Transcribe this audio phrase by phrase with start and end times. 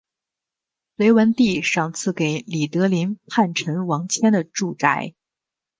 [0.97, 5.13] 隋文帝赏赐给李德林叛臣王谦的住宅。